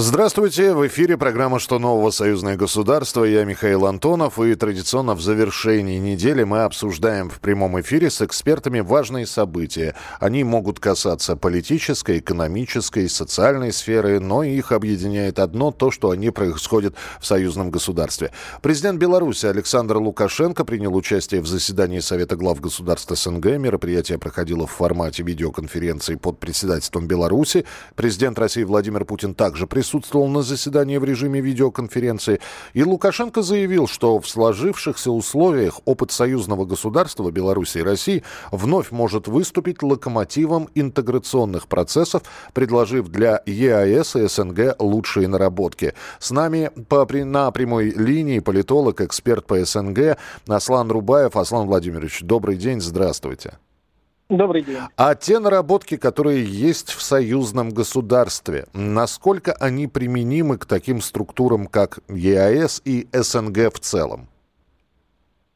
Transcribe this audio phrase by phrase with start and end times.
[0.00, 2.12] Здравствуйте, в эфире программа «Что нового?
[2.12, 3.24] Союзное государство».
[3.24, 8.78] Я Михаил Антонов, и традиционно в завершении недели мы обсуждаем в прямом эфире с экспертами
[8.78, 9.96] важные события.
[10.20, 16.94] Они могут касаться политической, экономической, социальной сферы, но их объединяет одно– то, что они происходят
[17.20, 18.30] в союзном государстве.
[18.62, 23.58] Президент Беларуси Александр Лукашенко принял участие в заседании Совета глав государств СНГ.
[23.58, 27.64] Мероприятие проходило в формате видеоконференции под председательством Беларуси.
[27.96, 32.40] Президент России Владимир Путин также присутствовал присутствовал на заседании в режиме видеоконференции,
[32.74, 39.28] и Лукашенко заявил, что в сложившихся условиях опыт союзного государства Беларуси и России вновь может
[39.28, 45.94] выступить локомотивом интеграционных процессов, предложив для ЕАЭС и СНГ лучшие наработки.
[46.18, 51.34] С нами по, на прямой линии политолог, эксперт по СНГ Аслан Рубаев.
[51.36, 53.58] Аслан Владимирович, добрый день, здравствуйте.
[54.28, 54.76] Добрый день.
[54.96, 62.00] А те наработки, которые есть в союзном государстве, насколько они применимы к таким структурам, как
[62.08, 64.28] ЕАЭС и СНГ в целом?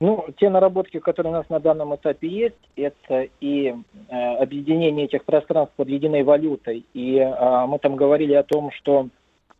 [0.00, 3.72] Ну, те наработки, которые у нас на данном этапе есть, это и
[4.08, 6.84] э, объединение этих пространств под единой валютой.
[6.92, 9.08] И э, мы там говорили о том, что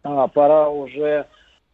[0.02, 1.26] э, пора уже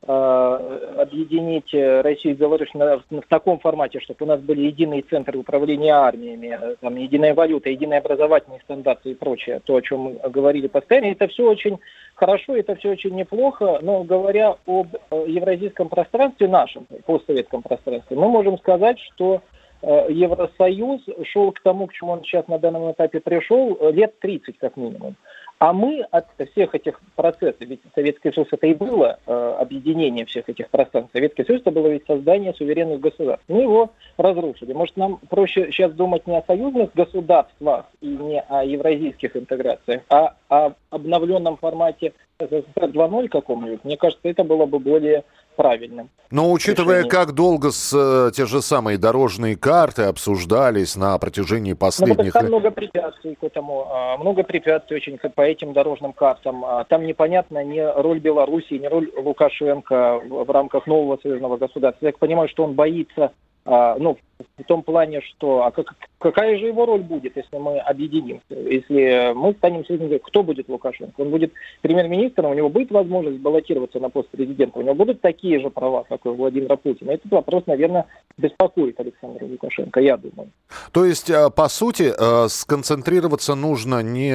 [0.04, 5.94] объединить э, Россию и Беларусь в таком формате, чтобы у нас были единые центры управления
[5.94, 10.66] армиями, э, там, единая валюта, единые образовательные стандарты и прочее, то, о чем мы говорили
[10.66, 11.06] постоянно.
[11.06, 11.78] Это все очень
[12.16, 18.58] хорошо, это все очень неплохо, но говоря об евразийском пространстве нашем, постсоветском пространстве, мы можем
[18.58, 19.40] сказать, что
[19.82, 24.76] Евросоюз шел к тому, к чему он сейчас на данном этапе пришел, лет 30 как
[24.76, 25.16] минимум.
[25.62, 30.48] А мы от всех этих процессов, ведь Советский Союз это и было э, объединение всех
[30.48, 31.12] этих пространств.
[31.12, 33.44] Советский Союз это было ведь создание суверенных государств.
[33.46, 34.72] Мы его разрушили.
[34.72, 40.34] Может, нам проще сейчас думать не о союзных государствах и не о евразийских интеграциях, а
[40.48, 43.84] о обновленном формате СССР 2.0 каком-нибудь.
[43.84, 45.24] Мне кажется, это было бы более
[45.56, 46.08] правильным.
[46.30, 47.10] Но учитывая, решением.
[47.10, 52.34] как долго с, э, те же самые дорожные карты обсуждались на протяжении последних...
[52.34, 56.64] Ну, там много препятствий к этому, а, много препятствий очень по этим дорожным картам.
[56.64, 62.06] А, там непонятна ни роль Белоруссии, ни роль Лукашенко в рамках нового союзного государства.
[62.06, 63.32] Я понимаю, что он боится
[63.64, 64.18] а, ну,
[64.58, 68.42] в том плане, что а как, какая же его роль будет, если мы объединимся?
[68.50, 71.20] Если мы станем союзниками, кто будет Лукашенко?
[71.20, 75.60] Он будет премьер-министром, у него будет возможность баллотироваться на пост президента, у него будут такие
[75.60, 77.12] же права, как у Владимира Путина.
[77.12, 78.06] Этот вопрос, наверное,
[78.36, 80.50] беспокоит Александра Лукашенко, я думаю.
[80.92, 84.32] То есть, а, по сути, а, сконцентрироваться нужно не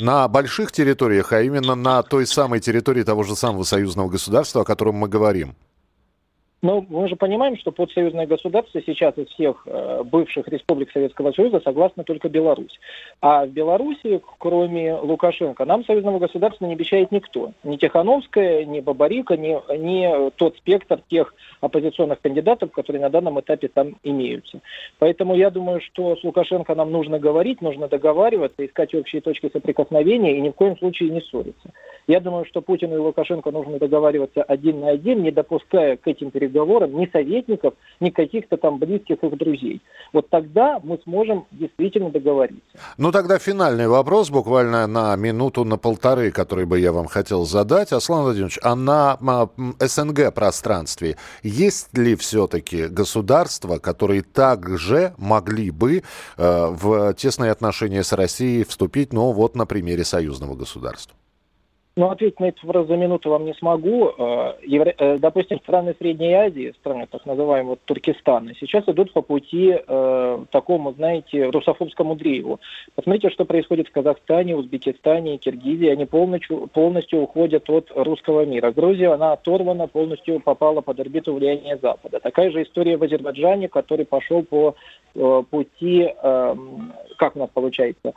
[0.00, 4.64] на больших территориях, а именно на той самой территории того же самого союзного государства, о
[4.64, 5.54] котором мы говорим?
[6.64, 11.60] Но мы же понимаем, что подсоюзное государство сейчас из всех э, бывших республик Советского Союза
[11.62, 12.80] согласна только Беларусь.
[13.20, 17.52] А в Беларуси, кроме Лукашенко, нам союзного государства не обещает никто.
[17.64, 23.68] Ни Тихановская, ни Бабарика, ни, ни тот спектр тех оппозиционных кандидатов, которые на данном этапе
[23.68, 24.60] там имеются.
[24.98, 30.38] Поэтому я думаю, что с Лукашенко нам нужно говорить, нужно договариваться, искать общие точки соприкосновения
[30.38, 31.72] и ни в коем случае не ссориться.
[32.06, 36.30] Я думаю, что Путину и Лукашенко нужно договариваться один на один, не допуская к этим
[36.30, 39.82] переговорам ни советников, ни каких-то там близких их друзей.
[40.12, 42.78] Вот тогда мы сможем действительно договориться.
[42.98, 47.92] Ну тогда финальный вопрос, буквально на минуту, на полторы, который бы я вам хотел задать.
[47.92, 49.18] Аслан Владимирович, а на
[49.80, 56.02] СНГ пространстве есть ли все-таки государства, которые также могли бы
[56.36, 61.16] э, в тесные отношения с Россией вступить, ну вот на примере союзного государства?
[61.96, 64.10] Ну, ответить на вопрос за минуту вам не смогу.
[64.18, 64.54] Э.
[64.98, 70.92] Э, допустим, страны Средней Азии, страны так называемого Туркестана, сейчас идут по пути э, такому,
[70.94, 72.58] знаете, русофобскому дрейву.
[72.96, 75.86] Посмотрите, что происходит в Казахстане, Узбекистане, Киргизии.
[75.86, 78.72] Они полностью, полностью уходят от русского мира.
[78.72, 82.18] Грузия, она оторвана, полностью попала под орбиту влияния Запада.
[82.18, 84.74] Такая же история в Азербайджане, который пошел по
[85.14, 86.56] э, пути, э,
[87.18, 88.14] как у нас получается,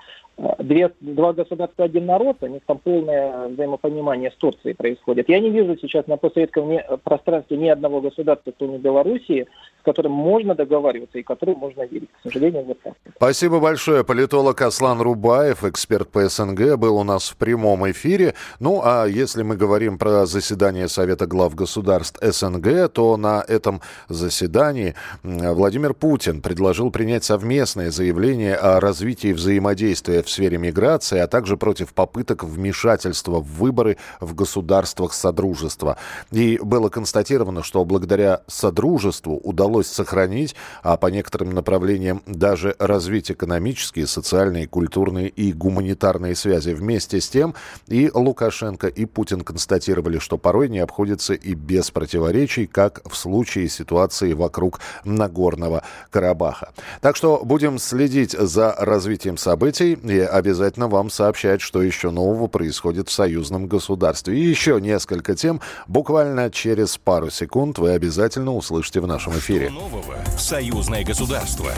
[0.60, 5.30] две, два государства, один народ, у них там полное взаимопонимание с Турцией происходит.
[5.30, 9.48] Я не вижу сейчас на постсоветском пространстве ни одного государства, кроме Белоруссии,
[9.88, 12.10] которым можно договариваться и которым можно верить.
[12.19, 12.94] К сожалению, вот так.
[13.16, 14.04] Спасибо большое.
[14.04, 18.34] Политолог Аслан Рубаев, эксперт по СНГ, был у нас в прямом эфире.
[18.60, 23.80] Ну, а если мы говорим про заседание Совета глав государств СНГ, то на этом
[24.10, 24.94] заседании
[25.24, 31.94] Владимир Путин предложил принять совместное заявление о развитии взаимодействия в сфере миграции, а также против
[31.94, 35.95] попыток вмешательства в выборы в государствах Содружества.
[36.31, 43.31] И было констатировано, что благодаря Содружеству удалось удалось сохранить, а по некоторым направлениям даже развить
[43.31, 46.71] экономические, социальные, культурные и гуманитарные связи.
[46.71, 47.53] Вместе с тем
[47.88, 53.69] и Лукашенко, и Путин констатировали, что порой не обходится и без противоречий, как в случае
[53.69, 56.69] ситуации вокруг Нагорного Карабаха.
[57.01, 63.09] Так что будем следить за развитием событий и обязательно вам сообщать, что еще нового происходит
[63.09, 64.38] в союзном государстве.
[64.38, 69.67] И еще несколько тем буквально через пару секунд вы обязательно услышите в нашем эфире.
[69.69, 71.72] Нового в союзное государство?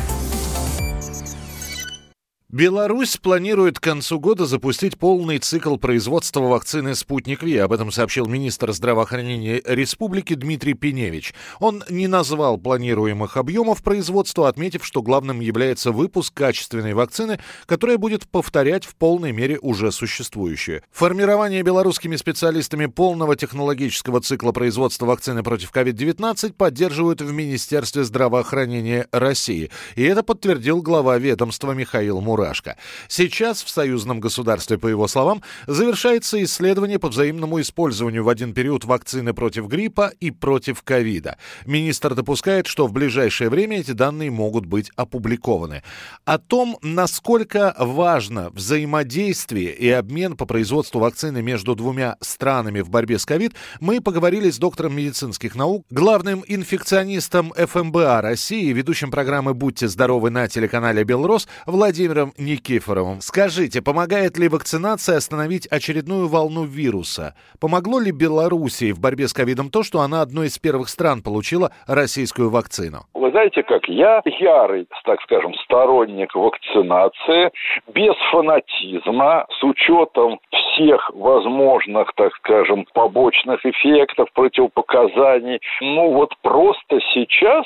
[2.52, 7.56] Беларусь планирует к концу года запустить полный цикл производства вакцины «Спутник Ви».
[7.58, 11.36] Об этом сообщил министр здравоохранения республики Дмитрий Пеневич.
[11.60, 18.28] Он не назвал планируемых объемов производства, отметив, что главным является выпуск качественной вакцины, которая будет
[18.28, 20.82] повторять в полной мере уже существующую.
[20.92, 29.70] Формирование белорусскими специалистами полного технологического цикла производства вакцины против COVID-19 поддерживают в Министерстве здравоохранения России.
[29.96, 32.78] И это подтвердил глава ведомства Михаил Мур «Мурашко».
[33.08, 38.86] Сейчас в союзном государстве, по его словам, завершается исследование по взаимному использованию в один период
[38.86, 41.38] вакцины против гриппа и против ковида.
[41.66, 45.84] Министр допускает, что в ближайшее время эти данные могут быть опубликованы.
[46.26, 53.20] О том, насколько важно взаимодействие и обмен по производству вакцины между двумя странами в борьбе
[53.20, 59.88] с ковид, мы поговорили с доктором медицинских наук, главным инфекционистом ФМБА России, ведущим программы «Будьте
[59.88, 63.22] здоровы» на телеканале «Белрос» Владимиром Виктором Никифоровым.
[63.22, 67.36] Скажите, помогает ли вакцинация остановить очередную волну вируса?
[67.60, 71.72] Помогло ли Белоруссии в борьбе с ковидом то, что она одной из первых стран получила
[71.88, 73.06] российскую вакцину?
[73.14, 77.52] Вы знаете как, я ярый, так скажем, сторонник вакцинации,
[77.94, 85.60] без фанатизма, с учетом всех возможных, так скажем, побочных эффектов, противопоказаний.
[85.82, 87.66] Ну вот просто сейчас,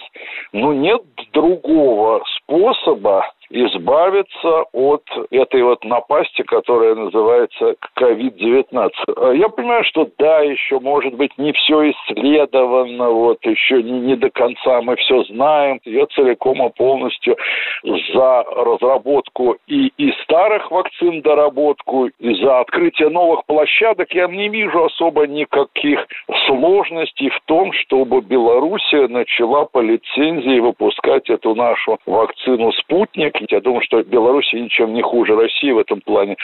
[0.51, 1.01] ну нет
[1.33, 9.35] другого способа избавиться от этой вот напасти, которая называется COVID-19.
[9.37, 14.31] Я понимаю, что да, еще, может быть, не все исследовано, вот еще не, не до
[14.31, 15.79] конца мы все знаем.
[15.85, 17.37] Я целиком и полностью
[17.83, 24.11] за разработку и, и старых вакцин доработку, и за открытие новых площадок.
[24.13, 26.07] Я не вижу особо никаких
[26.47, 33.81] сложностей в том, чтобы Белоруссия начала по лицензии выпускать эту нашу вакцину «Спутник», я думаю,
[33.83, 36.35] что Беларусь ничем не хуже России в этом плане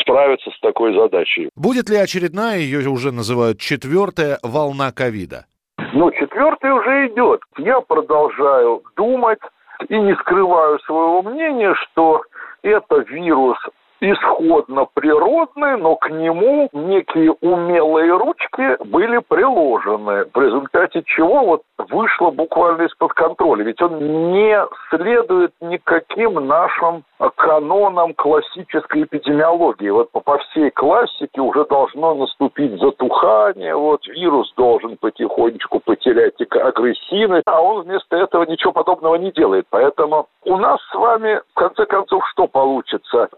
[0.00, 1.50] справится с такой задачей.
[1.56, 5.46] Будет ли очередная, ее уже называют четвертая волна ковида?
[5.92, 7.40] Ну, четвертая уже идет.
[7.58, 9.40] Я продолжаю думать
[9.88, 12.22] и не скрываю своего мнения, что
[12.62, 13.58] это вирус
[14.00, 22.30] исходно природный, но к нему некие умелые ручки были приложены, в результате чего вот вышло
[22.30, 23.64] буквально из-под контроля.
[23.64, 24.58] Ведь он не
[24.90, 27.04] следует никаким нашим
[27.36, 29.90] канонам классической эпидемиологии.
[29.90, 37.44] Вот по, по всей классике уже должно наступить затухание, вот вирус должен потихонечку потерять агрессивность,
[37.46, 39.66] а он вместо этого ничего подобного не делает.
[39.70, 43.28] Поэтому у нас с вами, в конце концов, что получится?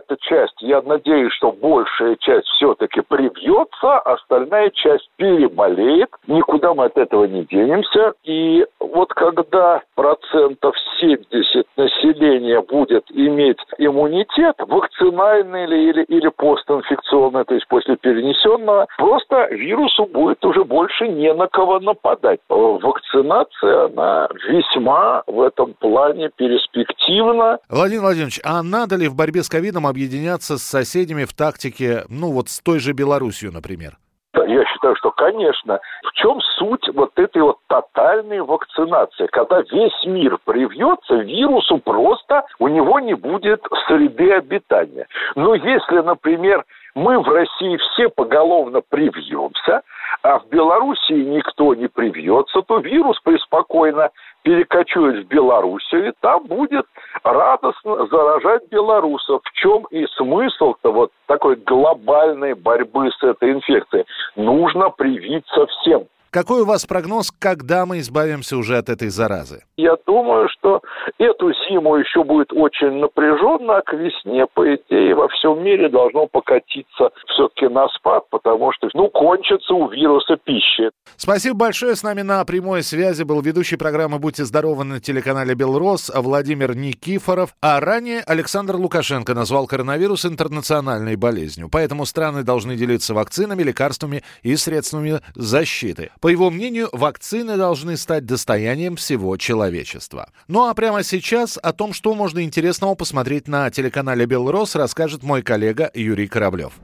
[0.00, 6.08] Какая-то часть, я надеюсь, что большая часть все-таки привьется, остальная часть переболеет.
[6.26, 8.14] Никуда мы от этого не денемся.
[8.24, 17.54] И вот когда процентов 70 населения будет иметь иммунитет, вакцинальный или, или, или постинфекционный, то
[17.54, 22.40] есть после перенесенного, просто вирусу будет уже больше не на кого нападать.
[22.48, 27.58] Вакцинация, она весьма в этом плане перспективна.
[27.68, 32.32] Владимир Владимирович, а надо ли в борьбе с ковидом объединяться с соседями в тактике, ну
[32.32, 33.98] вот с той же Белоруссией, например?
[34.34, 39.26] Я считаю, что, конечно, в чем суть вот этой вот тотальной вакцинации?
[39.26, 45.06] Когда весь мир привьется, вирусу просто у него не будет среды обитания.
[45.34, 49.82] Но если, например, мы в России все поголовно привьемся,
[50.22, 54.10] а в Белоруссии никто не привьется, то вирус преспокойно
[54.42, 56.86] перекочует в Белоруссию, и там будет
[57.22, 59.42] радостно заражать белорусов.
[59.44, 64.06] В чем и смысл-то вот такой глобальной борьбы с этой инфекцией?
[64.36, 66.06] Нужно привиться всем.
[66.30, 69.64] Какой у вас прогноз, когда мы избавимся уже от этой заразы?
[69.76, 70.80] Я думаю, что
[71.18, 76.28] эту зиму еще будет очень напряженно, а к весне, по идее, во всем мире должно
[76.28, 80.90] покатиться все-таки на спад, потому что, ну, кончится у вируса пищи.
[81.16, 81.96] Спасибо большое.
[81.96, 87.54] С нами на прямой связи был ведущий программы «Будьте здоровы» на телеканале «Белрос» Владимир Никифоров.
[87.60, 91.68] А ранее Александр Лукашенко назвал коронавирус интернациональной болезнью.
[91.72, 96.10] Поэтому страны должны делиться вакцинами, лекарствами и средствами защиты.
[96.20, 100.30] По его мнению, вакцины должны стать достоянием всего человечества.
[100.48, 105.42] Ну а прямо сейчас о том, что можно интересного посмотреть на телеканале «Белрос», расскажет мой
[105.42, 106.74] коллега Юрий Кораблев.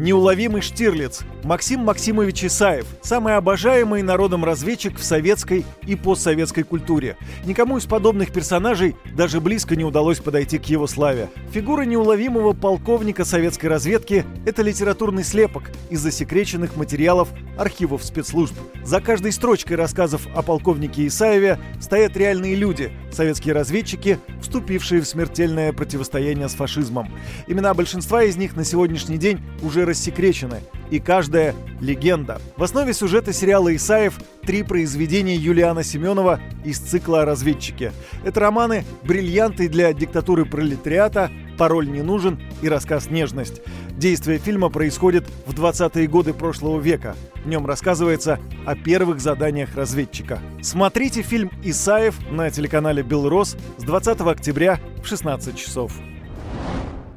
[0.00, 1.20] Неуловимый Штирлиц.
[1.44, 2.86] Максим Максимович Исаев.
[3.02, 7.18] Самый обожаемый народом разведчик в советской и постсоветской культуре.
[7.44, 11.28] Никому из подобных персонажей даже близко не удалось подойти к его славе.
[11.52, 17.28] Фигура неуловимого полковника советской разведки– это литературный слепок из засекреченных материалов
[17.58, 18.54] архивов спецслужб.
[18.82, 25.74] За каждой строчкой рассказов о полковнике Исаеве стоят реальные люди– советские разведчики, вступившие в смертельное
[25.74, 27.12] противостояние с фашизмом.
[27.46, 32.40] Имена большинства из них на сегодняшний день уже рассекречены, и каждая— легенда.
[32.56, 37.92] В основе сюжета сериала «Исаев» три произведения Юлиана Семенова из цикла о разведчике.
[38.24, 43.60] Это романы «Бриллианты для диктатуры пролетариата», «Пароль не нужен» и рассказ «Нежность».
[43.90, 47.16] Действие фильма происходит в 20-е годы прошлого века.
[47.44, 50.40] В нем рассказывается о первых заданиях разведчика.
[50.62, 55.92] Смотрите фильм «Исаев» на телеканале «Белрос» с 20 октября в 16 часов.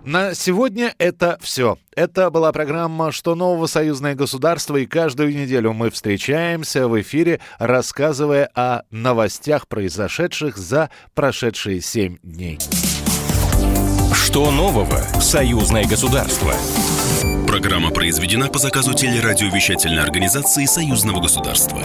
[0.05, 1.77] На сегодня это все.
[1.95, 3.67] Это была программа «Что нового?
[3.67, 11.79] Союзное государство» и каждую неделю мы встречаемся в эфире, рассказывая о новостях, произошедших за прошедшие
[11.79, 12.59] семь дней.
[14.13, 14.99] Что нового?
[15.21, 16.53] Союзное государство.
[17.47, 21.79] Программа произведена по заказу телерадиовещательной организации Союзного государства.